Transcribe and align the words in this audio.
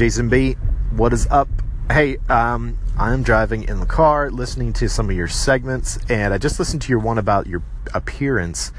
Jason 0.00 0.30
B, 0.30 0.54
what 0.96 1.12
is 1.12 1.26
up? 1.26 1.46
Hey, 1.92 2.16
um, 2.30 2.78
I'm 2.98 3.22
driving 3.22 3.64
in 3.64 3.80
the 3.80 3.86
car 3.86 4.30
listening 4.30 4.72
to 4.72 4.88
some 4.88 5.10
of 5.10 5.14
your 5.14 5.28
segments, 5.28 5.98
and 6.08 6.32
I 6.32 6.38
just 6.38 6.58
listened 6.58 6.80
to 6.80 6.88
your 6.88 7.00
one 7.00 7.18
about 7.18 7.46
your 7.46 7.62
appearance. 7.92 8.72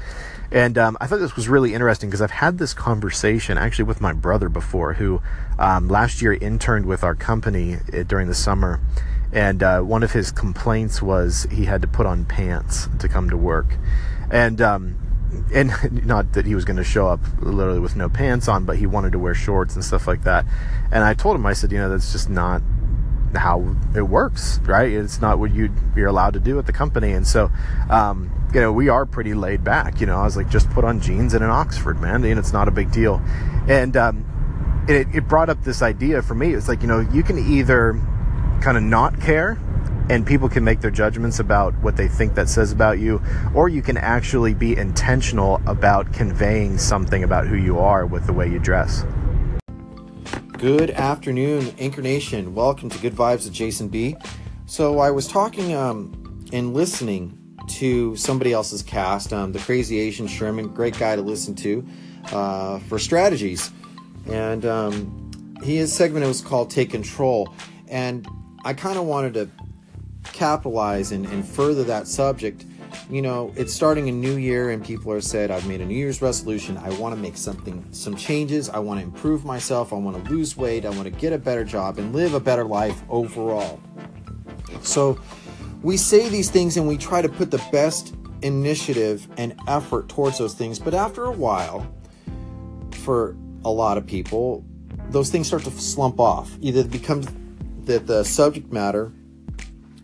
And 0.50 0.76
um, 0.76 0.96
I 1.00 1.06
thought 1.06 1.20
this 1.20 1.36
was 1.36 1.48
really 1.48 1.74
interesting 1.74 2.10
because 2.10 2.20
I've 2.20 2.32
had 2.32 2.58
this 2.58 2.74
conversation 2.74 3.56
actually 3.56 3.84
with 3.84 4.00
my 4.00 4.12
brother 4.12 4.48
before, 4.48 4.94
who 4.94 5.22
um, 5.60 5.86
last 5.86 6.22
year 6.22 6.32
interned 6.32 6.86
with 6.86 7.04
our 7.04 7.14
company 7.14 7.76
uh, 7.76 8.02
during 8.02 8.26
the 8.26 8.34
summer. 8.34 8.80
And 9.32 9.62
uh, 9.62 9.82
one 9.82 10.02
of 10.02 10.10
his 10.10 10.32
complaints 10.32 11.00
was 11.00 11.46
he 11.52 11.66
had 11.66 11.82
to 11.82 11.86
put 11.88 12.04
on 12.04 12.24
pants 12.24 12.88
to 12.98 13.08
come 13.08 13.30
to 13.30 13.36
work. 13.36 13.76
And 14.28 14.60
um, 14.60 14.96
and 15.54 15.72
not 16.06 16.32
that 16.32 16.46
he 16.46 16.54
was 16.54 16.64
going 16.64 16.76
to 16.76 16.84
show 16.84 17.08
up 17.08 17.20
literally 17.40 17.80
with 17.80 17.96
no 17.96 18.08
pants 18.08 18.48
on, 18.48 18.64
but 18.64 18.76
he 18.76 18.86
wanted 18.86 19.12
to 19.12 19.18
wear 19.18 19.34
shorts 19.34 19.74
and 19.74 19.84
stuff 19.84 20.06
like 20.06 20.24
that. 20.24 20.44
And 20.90 21.04
I 21.04 21.14
told 21.14 21.36
him, 21.36 21.46
I 21.46 21.52
said, 21.52 21.72
you 21.72 21.78
know, 21.78 21.88
that's 21.88 22.12
just 22.12 22.28
not 22.28 22.62
how 23.34 23.74
it 23.94 24.02
works, 24.02 24.60
right? 24.64 24.92
It's 24.92 25.20
not 25.20 25.38
what 25.38 25.54
you 25.54 25.72
you're 25.96 26.08
allowed 26.08 26.34
to 26.34 26.40
do 26.40 26.58
at 26.58 26.66
the 26.66 26.72
company. 26.72 27.12
And 27.12 27.26
so, 27.26 27.50
um, 27.88 28.30
you 28.52 28.60
know, 28.60 28.72
we 28.72 28.88
are 28.88 29.06
pretty 29.06 29.34
laid 29.34 29.64
back. 29.64 30.00
You 30.00 30.06
know, 30.06 30.18
I 30.18 30.24
was 30.24 30.36
like, 30.36 30.50
just 30.50 30.68
put 30.70 30.84
on 30.84 31.00
jeans 31.00 31.34
and 31.34 31.42
an 31.42 31.50
Oxford, 31.50 32.00
man, 32.00 32.24
and 32.24 32.38
it's 32.38 32.52
not 32.52 32.68
a 32.68 32.70
big 32.70 32.92
deal. 32.92 33.22
And 33.68 33.96
um, 33.96 34.84
it, 34.88 35.06
it 35.14 35.28
brought 35.28 35.48
up 35.48 35.62
this 35.64 35.82
idea 35.82 36.22
for 36.22 36.34
me. 36.34 36.52
It's 36.54 36.68
like, 36.68 36.82
you 36.82 36.88
know, 36.88 37.00
you 37.00 37.22
can 37.22 37.38
either 37.38 37.98
kind 38.60 38.76
of 38.76 38.82
not 38.82 39.20
care 39.20 39.58
and 40.08 40.26
people 40.26 40.48
can 40.48 40.64
make 40.64 40.80
their 40.80 40.90
judgments 40.90 41.38
about 41.38 41.74
what 41.82 41.96
they 41.96 42.08
think 42.08 42.34
that 42.34 42.48
says 42.48 42.72
about 42.72 42.98
you, 42.98 43.22
or 43.54 43.68
you 43.68 43.82
can 43.82 43.96
actually 43.96 44.54
be 44.54 44.76
intentional 44.76 45.60
about 45.66 46.12
conveying 46.12 46.78
something 46.78 47.24
about 47.24 47.46
who 47.46 47.56
you 47.56 47.78
are 47.78 48.06
with 48.06 48.26
the 48.26 48.32
way 48.32 48.48
you 48.48 48.58
dress. 48.58 49.04
Good 50.52 50.90
afternoon, 50.90 51.74
Anchor 51.78 52.02
Nation. 52.02 52.54
Welcome 52.54 52.88
to 52.90 52.98
Good 52.98 53.14
Vibes 53.14 53.44
with 53.44 53.52
Jason 53.52 53.88
B. 53.88 54.16
So 54.66 55.00
I 55.00 55.10
was 55.10 55.26
talking 55.26 55.74
um, 55.74 56.46
and 56.52 56.72
listening 56.72 57.38
to 57.68 58.14
somebody 58.16 58.52
else's 58.52 58.82
cast, 58.82 59.32
um, 59.32 59.52
the 59.52 59.58
Crazy 59.58 59.98
Asian 59.98 60.26
Sherman, 60.26 60.68
great 60.68 60.98
guy 60.98 61.16
to 61.16 61.22
listen 61.22 61.54
to 61.56 61.86
uh, 62.32 62.78
for 62.80 62.98
strategies, 62.98 63.70
and 64.26 64.64
um, 64.64 65.30
his 65.62 65.92
segment 65.92 66.26
was 66.26 66.40
called 66.40 66.70
"Take 66.70 66.90
Control," 66.90 67.52
and 67.88 68.26
I 68.64 68.74
kind 68.74 68.98
of 68.98 69.04
wanted 69.04 69.34
to 69.34 69.50
capitalize 70.24 71.12
and, 71.12 71.26
and 71.26 71.46
further 71.46 71.84
that 71.84 72.06
subject, 72.06 72.64
you 73.10 73.22
know, 73.22 73.52
it's 73.56 73.72
starting 73.72 74.08
a 74.08 74.12
new 74.12 74.36
year 74.36 74.70
and 74.70 74.84
people 74.84 75.12
are 75.12 75.20
said, 75.20 75.50
I've 75.50 75.66
made 75.66 75.80
a 75.80 75.86
New 75.86 75.94
Year's 75.94 76.22
resolution. 76.22 76.76
I 76.78 76.90
want 76.98 77.14
to 77.14 77.20
make 77.20 77.36
something, 77.36 77.84
some 77.90 78.16
changes. 78.16 78.68
I 78.68 78.78
want 78.78 79.00
to 79.00 79.04
improve 79.04 79.44
myself. 79.44 79.92
I 79.92 79.96
want 79.96 80.24
to 80.24 80.30
lose 80.30 80.56
weight. 80.56 80.84
I 80.84 80.90
want 80.90 81.04
to 81.04 81.10
get 81.10 81.32
a 81.32 81.38
better 81.38 81.64
job 81.64 81.98
and 81.98 82.14
live 82.14 82.34
a 82.34 82.40
better 82.40 82.64
life 82.64 83.02
overall. 83.08 83.80
So 84.82 85.18
we 85.82 85.96
say 85.96 86.28
these 86.28 86.50
things 86.50 86.76
and 86.76 86.86
we 86.86 86.96
try 86.96 87.22
to 87.22 87.28
put 87.28 87.50
the 87.50 87.62
best 87.70 88.14
initiative 88.42 89.28
and 89.36 89.58
effort 89.68 90.08
towards 90.08 90.38
those 90.38 90.54
things. 90.54 90.78
But 90.78 90.94
after 90.94 91.24
a 91.24 91.32
while, 91.32 91.86
for 92.92 93.36
a 93.64 93.70
lot 93.70 93.98
of 93.98 94.06
people, 94.06 94.64
those 95.10 95.30
things 95.30 95.46
start 95.46 95.64
to 95.64 95.70
slump 95.70 96.20
off. 96.20 96.56
Either 96.60 96.80
it 96.80 96.90
becomes 96.90 97.26
that 97.84 98.06
the 98.06 98.24
subject 98.24 98.72
matter 98.72 99.12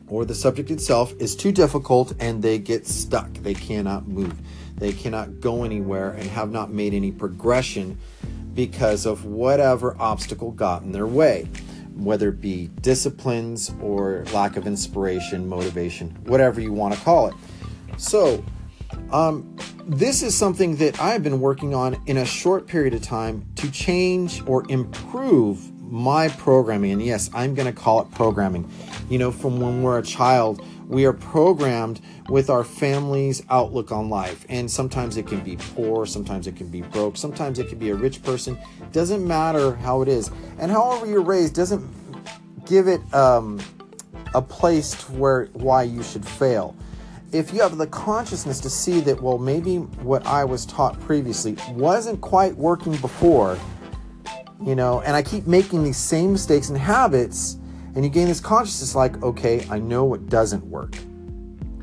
or 0.09 0.25
the 0.25 0.34
subject 0.34 0.70
itself 0.70 1.12
is 1.19 1.37
too 1.37 1.53
difficult 1.53 2.14
and 2.20 2.42
they 2.42 2.59
get 2.59 2.87
stuck. 2.87 3.33
They 3.34 3.55
cannot 3.55 4.09
move. 4.09 4.37
They 4.77 4.92
cannot 4.92 5.41
go 5.41 5.64
anywhere 5.64 6.12
and 6.12 6.25
have 6.31 6.51
not 6.51 6.70
made 6.70 6.95
any 6.95 7.11
progression 7.11 7.98
because 8.55 9.06
of 9.06 9.25
whatever 9.25 9.97
obstacle 9.98 10.51
got 10.53 10.83
in 10.83 10.92
their 10.92 11.06
way, 11.06 11.48
whether 11.95 12.29
it 12.29 12.41
be 12.41 12.69
disciplines 12.81 13.73
or 13.81 14.25
lack 14.33 14.56
of 14.56 14.67
inspiration, 14.67 15.48
motivation, 15.48 16.11
whatever 16.25 16.61
you 16.61 16.73
want 16.73 16.95
to 16.95 17.01
call 17.01 17.29
it. 17.29 17.34
So, 17.97 18.45
um, 19.13 19.57
this 19.86 20.23
is 20.23 20.36
something 20.36 20.77
that 20.77 21.01
I've 21.01 21.23
been 21.23 21.40
working 21.40 21.75
on 21.75 22.01
in 22.07 22.19
a 22.19 22.25
short 22.25 22.67
period 22.67 22.95
of 22.95 23.02
time 23.02 23.46
to 23.57 23.70
change 23.70 24.42
or 24.46 24.64
improve 24.69 25.73
my 25.80 26.29
programming. 26.29 26.92
And 26.92 27.02
yes, 27.02 27.30
I'm 27.35 27.55
going 27.55 27.67
to 27.67 27.73
call 27.73 28.02
it 28.02 28.11
programming 28.13 28.70
you 29.08 29.19
know, 29.19 29.30
from 29.30 29.61
when 29.61 29.83
we're 29.83 29.98
a 29.98 30.02
child, 30.02 30.64
we 30.86 31.05
are 31.05 31.13
programmed 31.13 32.01
with 32.29 32.51
our 32.51 32.64
family's 32.64 33.42
outlook 33.51 33.92
on 33.92 34.08
life. 34.08 34.45
And 34.48 34.70
sometimes 34.70 35.17
it 35.17 35.27
can 35.27 35.41
be 35.41 35.57
poor, 35.57 36.07
sometimes 36.07 36.46
it 36.46 36.57
can 36.57 36.69
be 36.69 36.83
broke, 36.83 37.17
sometimes 37.17 37.58
it 37.58 37.69
can 37.69 37.79
be 37.79 37.91
a 37.91 37.95
rich 37.95 38.23
person. 38.23 38.58
Doesn't 38.92 39.27
matter 39.27 39.74
how 39.77 40.02
it 40.02 40.08
is. 40.08 40.30
And 40.58 40.70
however 40.70 41.07
you're 41.07 41.23
raised 41.23 41.55
doesn't 41.55 41.86
give 42.67 42.89
it 42.89 43.01
um, 43.14 43.61
a 44.35 44.42
place 44.42 44.91
to 45.05 45.13
where 45.13 45.46
why 45.55 45.83
you 45.83 46.02
should 46.02 46.25
fail. 46.27 46.77
If 47.30 47.52
you 47.52 47.61
have 47.61 47.77
the 47.77 47.86
consciousness 47.86 48.58
to 48.61 48.70
see 48.70 49.01
that, 49.01 49.23
well, 49.23 49.36
maybe 49.36 49.77
what 49.77 50.27
I 50.27 50.45
was 50.45 50.64
taught 50.64 50.98
previously 51.01 51.57
wasn't 51.70 52.23
quite 52.23 52.57
working 52.57 52.96
before, 52.96 53.58
you 54.64 54.75
know, 54.75 55.02
and 55.02 55.14
I 55.14 55.23
keep 55.23 55.46
making 55.46 55.85
these 55.85 55.98
same 55.98 56.33
mistakes 56.33 56.70
and 56.70 56.79
habits 56.79 57.58
and 57.98 58.05
you 58.05 58.13
gain 58.13 58.29
this 58.29 58.39
consciousness 58.39 58.95
like, 58.95 59.20
okay, 59.25 59.67
I 59.69 59.81
know 59.81 60.05
what 60.05 60.29
doesn't 60.29 60.64
work. 60.64 60.95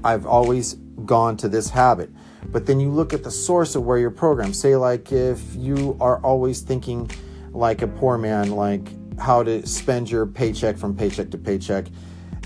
I've 0.01 0.25
always 0.25 0.75
gone 1.03 1.35
to 1.35 1.49
this 1.49 1.69
habit. 1.69 2.09
But 2.45 2.65
then 2.65 2.79
you 2.79 2.89
look 2.89 3.11
at 3.11 3.21
the 3.21 3.29
source 3.29 3.75
of 3.75 3.83
where 3.83 3.97
you're 3.97 4.11
programmed. 4.11 4.55
Say, 4.55 4.77
like, 4.77 5.11
if 5.11 5.41
you 5.57 5.97
are 5.99 6.19
always 6.19 6.61
thinking 6.61 7.11
like 7.51 7.81
a 7.81 7.87
poor 7.87 8.17
man, 8.17 8.51
like 8.51 8.87
how 9.19 9.43
to 9.43 9.67
spend 9.67 10.09
your 10.09 10.25
paycheck 10.25 10.77
from 10.77 10.95
paycheck 10.95 11.31
to 11.31 11.37
paycheck. 11.37 11.87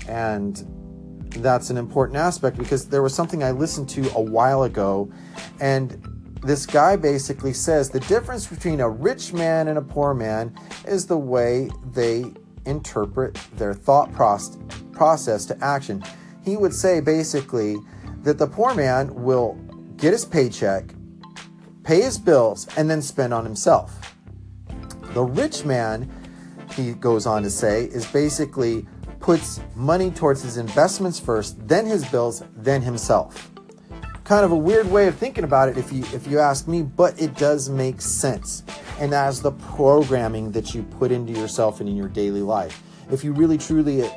And 0.08 1.30
that's 1.36 1.70
an 1.70 1.76
important 1.76 2.16
aspect 2.16 2.58
because 2.58 2.88
there 2.88 3.04
was 3.04 3.14
something 3.14 3.44
I 3.44 3.52
listened 3.52 3.88
to 3.90 4.10
a 4.16 4.20
while 4.20 4.64
ago, 4.64 5.12
and 5.60 6.04
this 6.42 6.66
guy 6.66 6.96
basically 6.96 7.52
says 7.52 7.88
the 7.88 8.00
difference 8.00 8.48
between 8.48 8.80
a 8.80 8.88
rich 8.88 9.32
man 9.32 9.68
and 9.68 9.78
a 9.78 9.82
poor 9.82 10.12
man 10.12 10.52
is 10.88 11.06
the 11.06 11.18
way 11.18 11.70
they 11.92 12.32
interpret 12.70 13.34
their 13.56 13.74
thought 13.74 14.12
process 14.12 15.44
to 15.46 15.58
action. 15.60 16.02
He 16.44 16.56
would 16.56 16.72
say 16.72 17.00
basically 17.00 17.76
that 18.22 18.38
the 18.38 18.46
poor 18.46 18.74
man 18.74 19.14
will 19.14 19.54
get 19.96 20.12
his 20.12 20.24
paycheck, 20.24 20.94
pay 21.82 22.00
his 22.00 22.16
bills, 22.16 22.68
and 22.76 22.88
then 22.88 23.02
spend 23.02 23.34
on 23.34 23.44
himself. 23.44 24.14
The 25.12 25.22
rich 25.22 25.64
man, 25.64 26.10
he 26.74 26.92
goes 26.92 27.26
on 27.26 27.42
to 27.42 27.50
say, 27.50 27.84
is 27.86 28.06
basically 28.06 28.86
puts 29.18 29.60
money 29.74 30.10
towards 30.10 30.42
his 30.42 30.56
investments 30.56 31.20
first, 31.20 31.66
then 31.68 31.84
his 31.84 32.08
bills, 32.08 32.42
then 32.56 32.80
himself. 32.80 33.49
Kind 34.30 34.44
of 34.44 34.52
a 34.52 34.56
weird 34.56 34.88
way 34.88 35.08
of 35.08 35.16
thinking 35.16 35.42
about 35.42 35.68
it 35.70 35.76
if 35.76 35.92
you 35.92 36.04
if 36.14 36.28
you 36.28 36.38
ask 36.38 36.68
me, 36.68 36.82
but 36.82 37.20
it 37.20 37.34
does 37.34 37.68
make 37.68 38.00
sense 38.00 38.62
and 39.00 39.12
as 39.12 39.42
the 39.42 39.50
programming 39.50 40.52
that 40.52 40.72
you 40.72 40.84
put 40.84 41.10
into 41.10 41.32
yourself 41.32 41.80
and 41.80 41.88
in 41.88 41.96
your 41.96 42.06
daily 42.06 42.40
life. 42.40 42.80
If 43.10 43.24
you 43.24 43.32
really 43.32 43.58
truly 43.58 44.08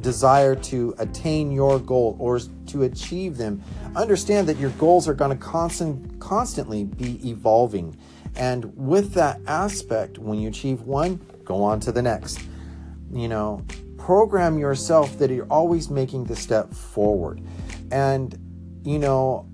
desire 0.00 0.56
to 0.56 0.96
attain 0.98 1.52
your 1.52 1.78
goal 1.78 2.16
or 2.18 2.40
to 2.40 2.82
achieve 2.82 3.36
them, 3.36 3.62
understand 3.94 4.48
that 4.48 4.56
your 4.56 4.70
goals 4.70 5.06
are 5.06 5.14
going 5.14 5.30
to 5.30 5.36
constant, 5.36 6.18
constantly 6.18 6.82
be 6.82 7.20
evolving. 7.30 7.96
And 8.34 8.76
with 8.76 9.12
that 9.12 9.40
aspect, 9.46 10.18
when 10.18 10.40
you 10.40 10.48
achieve 10.48 10.80
one, 10.80 11.24
go 11.44 11.62
on 11.62 11.78
to 11.82 11.92
the 11.92 12.02
next. 12.02 12.40
You 13.12 13.28
know, 13.28 13.64
program 13.96 14.58
yourself 14.58 15.20
that 15.20 15.30
you're 15.30 15.46
always 15.46 15.88
making 15.88 16.24
the 16.24 16.34
step 16.34 16.74
forward. 16.74 17.40
And, 17.92 18.36
you 18.84 18.98
know, 18.98 19.46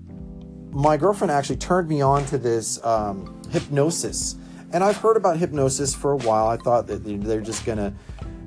my 0.71 0.97
girlfriend 0.97 1.31
actually 1.31 1.57
turned 1.57 1.87
me 1.87 2.01
on 2.01 2.25
to 2.25 2.37
this 2.37 2.83
um, 2.83 3.41
hypnosis. 3.51 4.35
And 4.73 4.83
I've 4.83 4.97
heard 4.97 5.17
about 5.17 5.37
hypnosis 5.37 5.95
for 5.95 6.11
a 6.11 6.17
while. 6.17 6.47
I 6.47 6.57
thought 6.57 6.87
that 6.87 7.03
they're 7.03 7.41
just 7.41 7.65
going 7.65 7.77
to 7.77 7.93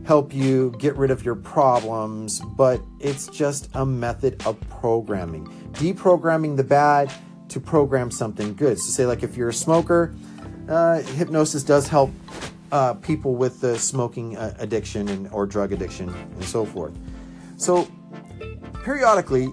help 0.05 0.35
you 0.35 0.75
get 0.79 0.97
rid 0.97 1.11
of 1.11 1.25
your 1.25 1.35
problems, 1.35 2.41
but 2.41 2.81
it's 2.99 3.27
just 3.29 3.71
a 3.75 3.85
method 3.87 4.44
of 4.47 4.61
programming. 4.69 5.47
Deprogramming 5.73 6.56
the 6.56 6.65
bad 6.65 7.12
to 7.49 7.61
program 7.61 8.11
something 8.11 8.55
good. 8.55 8.79
So, 8.79 8.91
say, 8.91 9.06
like 9.06 9.23
if 9.23 9.37
you're 9.37 9.49
a 9.49 9.55
smoker, 9.55 10.15
uh, 10.69 11.00
hypnosis 11.00 11.62
does 11.62 11.88
help 11.88 12.11
uh, 12.73 12.94
people 12.94 13.35
with 13.35 13.61
the 13.61 13.79
smoking 13.79 14.37
uh, 14.37 14.55
addiction 14.59 15.09
and, 15.09 15.29
or 15.32 15.47
drug 15.47 15.73
addiction 15.73 16.09
and 16.09 16.44
so 16.44 16.65
forth. 16.65 16.97
So, 17.56 17.88
periodically, 18.85 19.49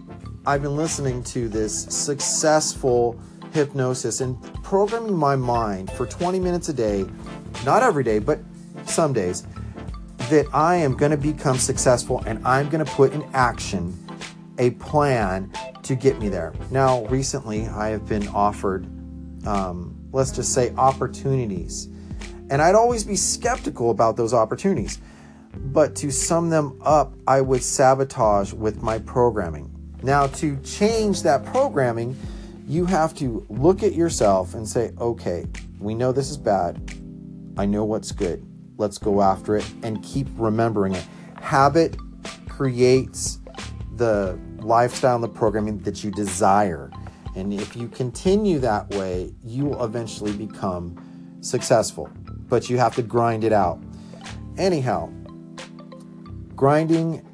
I've 0.48 0.62
been 0.62 0.78
listening 0.78 1.24
to 1.26 1.50
this 1.50 1.84
successful 1.90 3.20
hypnosis 3.52 4.22
and 4.22 4.42
programming 4.64 5.14
my 5.14 5.36
mind 5.36 5.92
for 5.92 6.06
20 6.06 6.40
minutes 6.40 6.70
a 6.70 6.74
day, 6.74 7.06
not 7.66 7.84
every 7.84 8.06
day, 8.06 8.20
but 8.20 8.40
some 8.86 9.12
days, 9.12 9.46
that 10.30 10.46
I 10.54 10.78
am 10.78 10.96
going 10.96 11.12
to 11.12 11.18
become 11.18 11.58
successful 11.58 12.24
and 12.26 12.48
I'm 12.48 12.70
going 12.70 12.84
to 12.84 12.90
put 12.90 13.12
in 13.12 13.24
action 13.34 13.94
a 14.58 14.70
plan 14.70 15.52
to 15.84 15.96
get 15.96 16.18
me 16.18 16.30
there. 16.30 16.54
Now, 16.72 17.04
recently, 17.08 17.68
I 17.68 17.90
have 17.90 18.08
been 18.08 18.30
offered, 18.30 18.86
um, 19.46 20.00
let's 20.14 20.32
just 20.32 20.54
say, 20.54 20.74
opportunities. 20.78 21.90
And 22.50 22.62
I'd 22.62 22.76
always 22.76 23.04
be 23.04 23.18
skeptical 23.18 23.92
about 23.92 24.16
those 24.16 24.34
opportunities. 24.34 24.98
But 25.54 25.94
to 25.98 26.10
sum 26.10 26.50
them 26.50 26.80
up, 26.86 27.12
I 27.28 27.42
would 27.42 27.64
sabotage 27.64 28.54
with 28.54 28.82
my 28.82 29.00
programming. 29.00 29.74
Now, 30.04 30.28
to 30.28 30.58
change 30.62 31.24
that 31.24 31.46
programming, 31.46 32.16
you 32.68 32.86
have 32.86 33.16
to 33.16 33.46
look 33.50 33.82
at 33.84 33.94
yourself 33.94 34.54
and 34.54 34.68
say, 34.68 34.92
okay, 35.00 35.46
we 35.80 35.96
know 35.96 36.12
this 36.12 36.30
is 36.30 36.38
bad. 36.38 36.82
I 37.58 37.66
know 37.66 37.84
what's 37.84 38.12
good. 38.12 38.46
Let's 38.78 38.98
go 38.98 39.22
after 39.22 39.56
it 39.56 39.66
and 39.84 40.04
keep 40.04 40.28
remembering 40.36 40.94
it. 40.94 41.06
Habit 41.42 41.98
creates 42.48 43.40
the 43.96 44.38
lifestyle 44.60 45.16
and 45.16 45.24
the 45.24 45.30
programming 45.30 45.80
that 45.80 46.04
you 46.04 46.12
desire. 46.12 46.92
And 47.36 47.54
if 47.54 47.76
you 47.76 47.88
continue 47.88 48.60
that 48.60 48.90
way, 48.92 49.34
you 49.44 49.66
will 49.66 49.84
eventually 49.84 50.34
become 50.34 51.38
successful. 51.42 52.10
But 52.50 52.70
you 52.70 52.78
have 52.78 52.96
to 52.96 53.02
grind 53.02 53.44
it 53.44 53.54
out. 53.54 53.82
Anyhow, 54.58 55.10
grinding, 56.56 57.26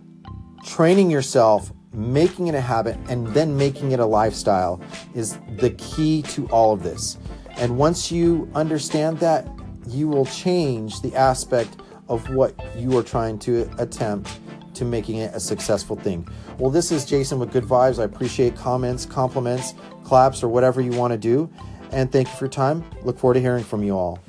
training 0.66 1.10
yourself, 1.10 1.72
making 1.94 2.48
it 2.48 2.56
a 2.56 2.62
habit, 2.62 2.98
and 3.08 3.28
then 3.28 3.56
making 3.56 3.92
it 3.92 4.00
a 4.00 4.06
lifestyle 4.06 4.82
is 5.14 5.38
the 5.58 5.70
key 5.72 6.22
to 6.24 6.48
all 6.48 6.74
of 6.74 6.84
this. 6.84 7.18
And 7.58 7.78
once 7.78 8.12
you 8.12 8.50
understand 8.56 9.20
that, 9.20 9.48
you 9.88 10.08
will 10.08 10.26
change 10.26 11.02
the 11.02 11.16
aspect 11.16 11.78
of 12.10 12.28
what 12.34 12.56
you 12.76 12.98
are 12.98 13.04
trying 13.04 13.38
to 13.40 13.70
attempt 13.78 14.40
to 14.74 14.86
making 14.86 15.18
it 15.18 15.34
a 15.36 15.40
successful 15.40 15.96
thing. 15.96 16.28
Well, 16.58 16.72
this 16.72 16.92
is 16.92 17.06
Jason 17.06 17.38
with 17.38 17.52
Good 17.52 17.64
Vibes. 17.64 18.00
I 18.00 18.06
appreciate 18.06 18.56
comments, 18.56 19.06
compliments, 19.06 19.76
claps, 20.04 20.44
or 20.44 20.48
whatever 20.48 20.82
you 20.82 20.92
want 20.92 21.12
to 21.12 21.18
do. 21.18 21.50
And 21.92 22.12
thank 22.12 22.28
you 22.28 22.34
for 22.36 22.46
your 22.46 22.52
time. 22.52 22.84
Look 23.04 23.20
forward 23.20 23.36
to 23.36 23.40
hearing 23.40 23.64
from 23.64 23.84
you 23.84 23.96
all. 23.96 24.20